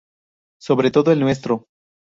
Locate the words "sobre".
0.59-0.89